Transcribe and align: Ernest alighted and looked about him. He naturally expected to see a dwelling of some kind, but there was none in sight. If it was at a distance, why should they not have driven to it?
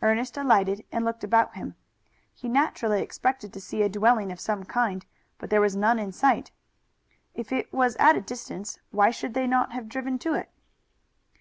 Ernest 0.00 0.36
alighted 0.36 0.84
and 0.92 1.04
looked 1.04 1.24
about 1.24 1.56
him. 1.56 1.74
He 2.32 2.48
naturally 2.48 3.02
expected 3.02 3.52
to 3.52 3.60
see 3.60 3.82
a 3.82 3.88
dwelling 3.88 4.30
of 4.30 4.38
some 4.38 4.62
kind, 4.62 5.04
but 5.38 5.50
there 5.50 5.60
was 5.60 5.74
none 5.74 5.98
in 5.98 6.12
sight. 6.12 6.52
If 7.34 7.50
it 7.50 7.72
was 7.72 7.96
at 7.96 8.14
a 8.14 8.20
distance, 8.20 8.78
why 8.92 9.10
should 9.10 9.34
they 9.34 9.48
not 9.48 9.72
have 9.72 9.88
driven 9.88 10.20
to 10.20 10.34
it? 10.34 10.50